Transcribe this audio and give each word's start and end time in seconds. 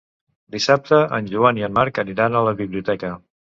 Dissabte 0.55 0.99
en 1.19 1.29
Joan 1.35 1.61
i 1.61 1.67
en 1.69 1.77
Marc 1.77 2.01
aniran 2.07 2.41
a 2.41 2.45
la 2.51 2.57
biblioteca. 2.65 3.15